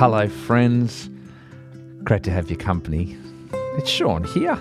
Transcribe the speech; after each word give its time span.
Hello, 0.00 0.26
friends. 0.28 1.10
Great 2.04 2.22
to 2.22 2.30
have 2.30 2.48
your 2.48 2.58
company. 2.58 3.18
It's 3.76 3.90
Sean 3.90 4.24
here, 4.24 4.58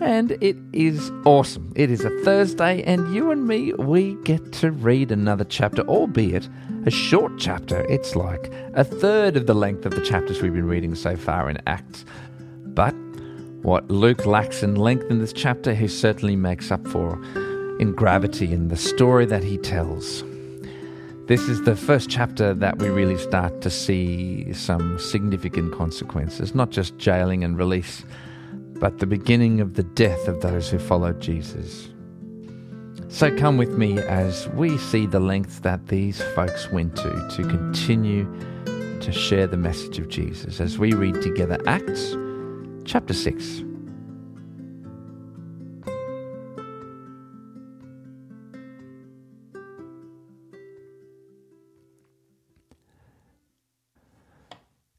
and 0.00 0.30
it 0.40 0.56
is 0.72 1.10
awesome. 1.24 1.72
It 1.74 1.90
is 1.90 2.04
a 2.04 2.10
Thursday, 2.22 2.84
and 2.84 3.12
you 3.12 3.32
and 3.32 3.48
me, 3.48 3.72
we 3.72 4.14
get 4.22 4.52
to 4.52 4.70
read 4.70 5.10
another 5.10 5.42
chapter, 5.42 5.82
albeit 5.88 6.48
a 6.86 6.92
short 6.92 7.32
chapter. 7.38 7.80
It's 7.90 8.14
like 8.14 8.52
a 8.74 8.84
third 8.84 9.36
of 9.36 9.48
the 9.48 9.54
length 9.54 9.84
of 9.84 9.96
the 9.96 10.00
chapters 10.00 10.40
we've 10.40 10.54
been 10.54 10.68
reading 10.68 10.94
so 10.94 11.16
far 11.16 11.50
in 11.50 11.58
Acts. 11.66 12.04
But 12.64 12.94
what 13.62 13.90
Luke 13.90 14.26
lacks 14.26 14.62
in 14.62 14.76
length 14.76 15.10
in 15.10 15.18
this 15.18 15.32
chapter, 15.32 15.74
he 15.74 15.88
certainly 15.88 16.36
makes 16.36 16.70
up 16.70 16.86
for 16.86 17.20
in 17.80 17.94
gravity 17.96 18.52
in 18.52 18.68
the 18.68 18.76
story 18.76 19.26
that 19.26 19.42
he 19.42 19.58
tells. 19.58 20.22
This 21.28 21.46
is 21.46 21.60
the 21.64 21.76
first 21.76 22.08
chapter 22.08 22.54
that 22.54 22.78
we 22.78 22.88
really 22.88 23.18
start 23.18 23.60
to 23.60 23.68
see 23.68 24.50
some 24.54 24.98
significant 24.98 25.74
consequences, 25.74 26.54
not 26.54 26.70
just 26.70 26.96
jailing 26.96 27.44
and 27.44 27.58
release, 27.58 28.02
but 28.80 28.96
the 28.96 29.04
beginning 29.04 29.60
of 29.60 29.74
the 29.74 29.82
death 29.82 30.26
of 30.26 30.40
those 30.40 30.70
who 30.70 30.78
followed 30.78 31.20
Jesus. 31.20 31.90
So 33.08 33.36
come 33.36 33.58
with 33.58 33.76
me 33.76 33.98
as 33.98 34.48
we 34.54 34.78
see 34.78 35.04
the 35.04 35.20
lengths 35.20 35.58
that 35.60 35.88
these 35.88 36.22
folks 36.34 36.72
went 36.72 36.96
to 36.96 37.28
to 37.36 37.42
continue 37.42 38.24
to 39.02 39.12
share 39.12 39.46
the 39.46 39.58
message 39.58 39.98
of 39.98 40.08
Jesus 40.08 40.62
as 40.62 40.78
we 40.78 40.94
read 40.94 41.20
together 41.20 41.58
Acts 41.66 42.16
chapter 42.86 43.12
6. 43.12 43.67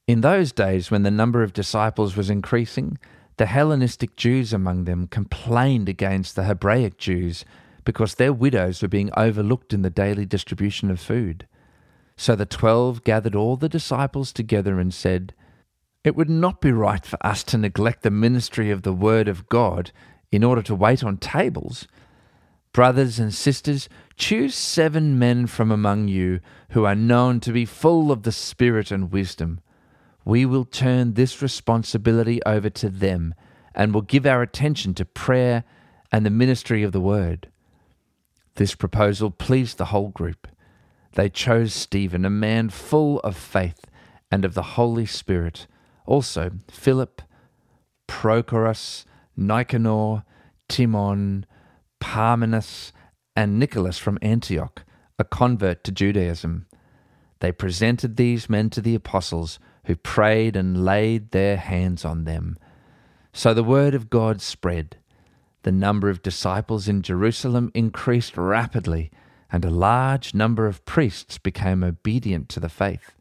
In 0.09 0.21
those 0.21 0.52
days, 0.52 0.89
when 0.89 1.03
the 1.03 1.11
number 1.11 1.43
of 1.43 1.53
disciples 1.53 2.15
was 2.15 2.31
increasing, 2.31 2.97
the 3.38 3.45
Hellenistic 3.45 4.16
Jews 4.16 4.51
among 4.51 4.85
them 4.85 5.05
complained 5.05 5.88
against 5.88 6.35
the 6.35 6.45
Hebraic 6.45 6.97
Jews 6.97 7.45
because 7.85 8.16
their 8.16 8.33
widows 8.33 8.81
were 8.81 8.88
being 8.88 9.11
overlooked 9.16 9.71
in 9.71 9.83
the 9.83 9.91
daily 9.91 10.25
distribution 10.25 10.89
of 10.89 10.99
food. 10.99 11.45
So 12.17 12.35
the 12.35 12.47
twelve 12.47 13.03
gathered 13.03 13.35
all 13.35 13.55
the 13.55 13.69
disciples 13.69 14.33
together 14.33 14.79
and 14.79 14.91
said, 14.91 15.35
It 16.03 16.16
would 16.16 16.27
not 16.27 16.59
be 16.59 16.71
right 16.71 17.05
for 17.05 17.23
us 17.23 17.44
to 17.44 17.59
neglect 17.59 18.01
the 18.01 18.09
ministry 18.09 18.71
of 18.71 18.81
the 18.81 18.94
Word 18.94 19.27
of 19.27 19.47
God 19.47 19.91
in 20.31 20.44
order 20.44 20.63
to 20.63 20.73
wait 20.73 21.03
on 21.03 21.17
tables. 21.17 21.88
Brothers 22.73 23.19
and 23.19 23.31
sisters, 23.31 23.88
choose 24.17 24.55
seven 24.55 25.19
men 25.19 25.45
from 25.45 25.69
among 25.69 26.07
you 26.07 26.39
who 26.71 26.85
are 26.85 26.95
known 26.95 27.39
to 27.41 27.51
be 27.51 27.63
full 27.63 28.11
of 28.11 28.23
the 28.23 28.31
Spirit 28.31 28.89
and 28.89 29.11
wisdom 29.11 29.61
we 30.25 30.45
will 30.45 30.66
turn 30.66 31.14
this 31.14 31.42
responsibility 31.42 32.42
over 32.45 32.70
to 32.70 32.89
them 32.89 33.34
and 33.73 33.94
will 33.94 34.02
give 34.02 34.25
our 34.25 34.42
attention 34.42 34.94
to 34.95 35.06
prayer 35.06 35.64
and 36.12 36.25
the 36.25 36.30
ministry 36.30 36.84
of 36.84 36.92
the 36.92 37.02
word. 37.02 37.50
This 38.56 38.75
proposal 38.75 39.31
pleased 39.31 39.78
the 39.78 39.86
whole 39.86 40.09
group. 40.09 40.47
They 41.14 41.30
chose 41.30 41.73
Stephen, 41.73 42.25
a 42.25 42.30
man 42.30 42.70
full 42.70 43.20
of 43.22 43.38
faith 43.38 43.86
and 44.31 44.45
of 44.45 44.53
the 44.53 44.75
Holy 44.75 45.06
Spirit, 45.06 45.66
also 46.06 46.52
Philip, 46.70 47.22
Prochorus, 48.08 49.06
Nicanor, 49.38 50.23
Timon, 50.67 51.45
Parmenas, 52.00 52.92
and 53.36 53.58
Nicholas 53.58 53.97
from 53.97 54.20
Antioch, 54.22 54.84
a 55.17 55.23
convert 55.23 55.84
to 55.85 55.91
Judaism. 55.91 56.66
They 57.40 57.52
presented 57.52 58.18
these 58.18 58.50
men 58.50 58.69
to 58.72 58.81
the 58.81 58.96
apostles 58.96 59.59
who 59.85 59.95
prayed 59.95 60.56
and 60.56 60.85
laid 60.85 61.31
their 61.31 61.57
hands 61.57 62.06
on 62.06 62.23
them. 62.25 62.57
So 63.34 63.53
the 63.53 63.63
word 63.63 63.95
of 63.95 64.09
God 64.09 64.41
spread. 64.41 64.97
The 65.63 65.72
number 65.72 66.09
of 66.09 66.22
disciples 66.22 66.88
in 66.88 67.01
Jerusalem 67.01 67.72
increased 67.73 68.38
rapidly, 68.38 69.12
and 69.51 69.66
a 69.66 69.69
large 69.69 70.34
number 70.34 70.67
of 70.67 70.85
priests 70.85 71.38
became 71.38 71.84
obedient 71.84 72.50
to 72.50 72.59
the 72.59 72.69
faith. 72.69 73.16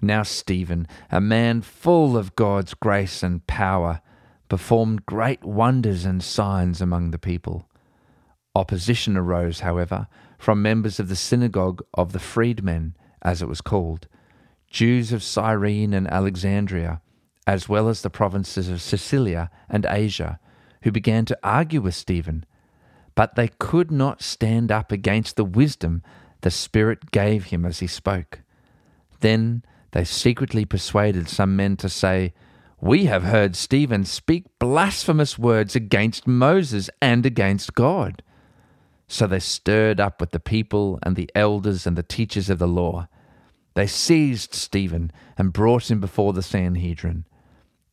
Now, 0.00 0.22
Stephen, 0.22 0.86
a 1.10 1.20
man 1.20 1.62
full 1.62 2.16
of 2.16 2.36
God's 2.36 2.74
grace 2.74 3.22
and 3.22 3.46
power, 3.46 4.02
performed 4.48 5.06
great 5.06 5.44
wonders 5.44 6.04
and 6.04 6.22
signs 6.22 6.80
among 6.80 7.10
the 7.10 7.18
people. 7.18 7.68
Opposition 8.54 9.16
arose, 9.16 9.60
however, 9.60 10.06
from 10.38 10.62
members 10.62 11.00
of 11.00 11.08
the 11.08 11.16
synagogue 11.16 11.82
of 11.94 12.12
the 12.12 12.18
freedmen, 12.18 12.94
as 13.22 13.42
it 13.42 13.48
was 13.48 13.60
called, 13.60 14.06
Jews 14.70 15.12
of 15.12 15.22
Cyrene 15.22 15.92
and 15.92 16.06
Alexandria, 16.08 17.00
as 17.46 17.68
well 17.68 17.88
as 17.88 18.02
the 18.02 18.10
provinces 18.10 18.68
of 18.68 18.82
Cilicia 18.82 19.50
and 19.68 19.86
Asia, 19.88 20.38
who 20.82 20.90
began 20.90 21.24
to 21.26 21.38
argue 21.42 21.80
with 21.80 21.94
Stephen. 21.94 22.44
But 23.14 23.34
they 23.34 23.48
could 23.58 23.90
not 23.90 24.22
stand 24.22 24.70
up 24.70 24.92
against 24.92 25.36
the 25.36 25.44
wisdom 25.44 26.02
the 26.42 26.50
Spirit 26.50 27.10
gave 27.10 27.46
him 27.46 27.64
as 27.64 27.80
he 27.80 27.86
spoke. 27.86 28.40
Then 29.20 29.64
they 29.92 30.04
secretly 30.04 30.64
persuaded 30.64 31.28
some 31.28 31.56
men 31.56 31.76
to 31.78 31.88
say, 31.88 32.34
We 32.80 33.06
have 33.06 33.24
heard 33.24 33.56
Stephen 33.56 34.04
speak 34.04 34.44
blasphemous 34.58 35.38
words 35.38 35.74
against 35.74 36.26
Moses 36.26 36.90
and 37.00 37.24
against 37.24 37.74
God. 37.74 38.22
So 39.08 39.26
they 39.26 39.40
stirred 39.40 40.00
up 40.00 40.20
with 40.20 40.32
the 40.32 40.40
people 40.40 40.98
and 41.02 41.16
the 41.16 41.30
elders 41.34 41.86
and 41.86 41.96
the 41.96 42.02
teachers 42.02 42.50
of 42.50 42.58
the 42.58 42.68
law 42.68 43.08
they 43.76 43.86
seized 43.86 44.54
Stephen 44.54 45.12
and 45.36 45.52
brought 45.52 45.90
him 45.90 46.00
before 46.00 46.32
the 46.32 46.42
Sanhedrin. 46.42 47.26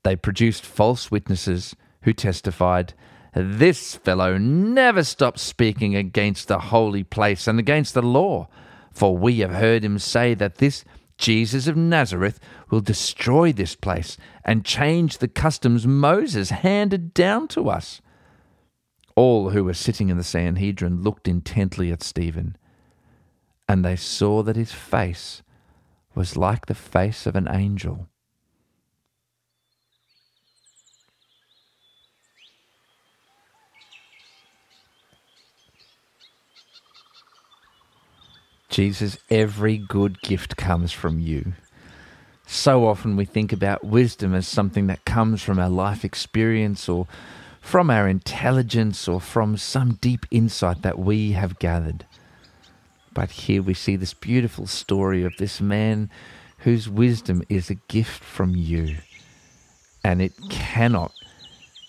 They 0.03 0.15
produced 0.15 0.65
false 0.65 1.11
witnesses 1.11 1.75
who 2.03 2.13
testified, 2.13 2.93
This 3.35 3.97
fellow 3.97 4.37
never 4.37 5.03
stops 5.03 5.41
speaking 5.41 5.93
against 5.93 6.47
the 6.47 6.59
holy 6.59 7.03
place 7.03 7.47
and 7.47 7.59
against 7.59 7.93
the 7.93 8.01
law, 8.01 8.47
for 8.93 9.17
we 9.17 9.39
have 9.39 9.51
heard 9.51 9.83
him 9.83 9.99
say 9.99 10.33
that 10.35 10.55
this 10.55 10.85
Jesus 11.17 11.67
of 11.67 11.75
Nazareth 11.75 12.39
will 12.69 12.79
destroy 12.79 13.51
this 13.51 13.75
place 13.75 14.15
and 14.45 14.63
change 14.63 15.17
the 15.17 15.27
customs 15.27 15.85
Moses 15.85 16.49
handed 16.49 17.13
down 17.13 17.49
to 17.49 17.69
us. 17.69 18.01
All 19.17 19.49
who 19.49 19.65
were 19.65 19.73
sitting 19.73 20.07
in 20.07 20.15
the 20.15 20.23
Sanhedrin 20.23 21.01
looked 21.01 21.27
intently 21.27 21.91
at 21.91 22.01
Stephen, 22.01 22.55
and 23.67 23.83
they 23.83 23.97
saw 23.97 24.43
that 24.43 24.55
his 24.55 24.71
face 24.71 25.41
was 26.15 26.37
like 26.37 26.65
the 26.65 26.75
face 26.75 27.25
of 27.25 27.35
an 27.35 27.47
angel. 27.49 28.07
Jesus, 38.69 39.19
every 39.29 39.77
good 39.77 40.19
gift 40.21 40.57
comes 40.57 40.91
from 40.91 41.19
you. 41.19 41.53
So 42.47 42.87
often 42.87 43.15
we 43.15 43.25
think 43.25 43.53
about 43.53 43.83
wisdom 43.83 44.33
as 44.33 44.47
something 44.47 44.87
that 44.87 45.05
comes 45.05 45.43
from 45.43 45.59
our 45.59 45.69
life 45.69 46.03
experience 46.03 46.89
or 46.89 47.07
from 47.61 47.91
our 47.91 48.07
intelligence 48.07 49.07
or 49.07 49.21
from 49.21 49.57
some 49.57 49.99
deep 50.01 50.25
insight 50.31 50.81
that 50.81 50.97
we 50.97 51.33
have 51.33 51.59
gathered. 51.59 52.05
But 53.13 53.31
here 53.31 53.61
we 53.61 53.73
see 53.73 53.95
this 53.95 54.13
beautiful 54.13 54.67
story 54.67 55.23
of 55.23 55.37
this 55.37 55.61
man 55.61 56.09
whose 56.59 56.89
wisdom 56.89 57.43
is 57.49 57.69
a 57.69 57.75
gift 57.75 58.23
from 58.23 58.55
you, 58.55 58.97
and 60.03 60.21
it 60.21 60.33
cannot 60.49 61.11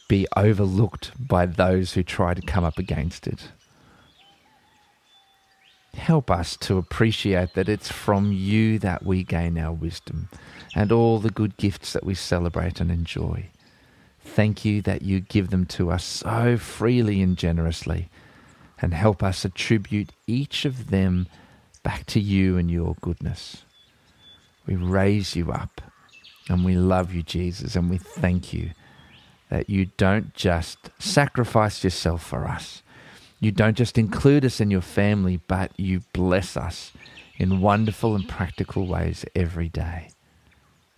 be 0.09 0.27
overlooked 0.37 1.13
by 1.19 1.47
those 1.47 1.93
who 1.93 2.03
try 2.03 2.35
to 2.35 2.43
come 2.43 2.65
up 2.65 2.79
against 2.79 3.27
it. 3.27 3.49
Help 5.95 6.31
us 6.31 6.57
to 6.57 6.77
appreciate 6.77 7.55
that 7.55 7.69
it's 7.69 7.91
from 7.91 8.33
you 8.33 8.79
that 8.81 9.05
we 9.05 9.23
gain 9.23 9.57
our 9.57 9.73
wisdom 9.73 10.29
and 10.75 10.91
all 10.91 11.21
the 11.21 11.31
good 11.31 11.57
gifts 11.57 11.93
that 11.93 12.05
we 12.05 12.15
celebrate 12.15 12.81
and 12.81 12.91
enjoy. 12.91 13.49
Thank 14.21 14.65
you 14.65 14.83
that 14.83 15.03
you 15.03 15.21
give 15.21 15.51
them 15.51 15.67
to 15.67 15.91
us 15.91 16.05
so 16.05 16.57
freely 16.59 17.23
and 17.23 17.39
generously 17.39 18.09
and 18.85 18.93
help 18.93 19.23
us 19.23 19.47
attribute 19.47 20.11
each 20.27 20.67
of 20.67 20.91
them 20.91 21.27
back 21.83 22.05
to 22.05 22.21
you 22.21 22.59
and 22.59 22.71
your 22.71 22.97
goodness. 23.01 23.65
We 24.67 24.77
raise 24.77 25.35
you 25.35 25.53
up 25.53 25.81
and 26.51 26.67
we 26.67 26.75
love 26.77 27.15
you, 27.15 27.23
Jesus, 27.23 27.77
and 27.77 27.89
we 27.89 27.97
thank 27.97 28.53
you 28.53 28.73
that 29.49 29.71
you 29.71 29.87
don't 29.97 30.35
just 30.35 30.91
sacrifice 30.99 31.83
yourself 31.83 32.23
for 32.23 32.45
us. 32.45 32.83
You 33.41 33.53
don't 33.53 33.75
just 33.75 33.97
include 33.97 34.45
us 34.45 34.61
in 34.61 34.71
your 34.71 34.83
family, 34.83 35.41
but 35.49 35.71
you 35.79 36.03
bless 36.13 36.55
us 36.55 36.93
in 37.39 37.63
wonderful 37.63 38.15
and 38.15 38.29
practical 38.29 38.87
ways 38.87 39.25
every 39.35 39.71
day. 39.71 40.11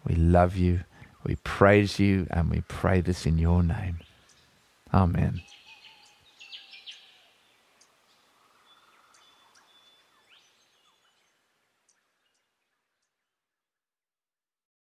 We 0.04 0.16
love 0.16 0.56
you, 0.56 0.80
we 1.22 1.36
praise 1.36 2.00
you, 2.00 2.26
and 2.32 2.50
we 2.50 2.62
pray 2.62 3.00
this 3.00 3.26
in 3.26 3.38
your 3.38 3.62
name. 3.62 4.00
Amen. 4.92 5.42